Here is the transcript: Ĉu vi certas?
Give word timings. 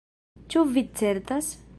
Ĉu 0.53 0.63
vi 0.77 0.83
certas? 1.01 1.55